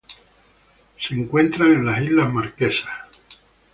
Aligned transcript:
Se 0.99 1.13
encuentran 1.13 1.73
en 1.75 1.85
las 1.85 2.01
Islas 2.01 2.33
Marquesas. 2.33 2.89